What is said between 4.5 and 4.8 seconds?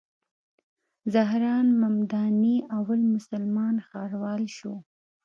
شو.